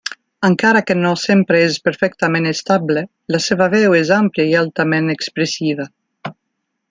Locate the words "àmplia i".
4.19-4.57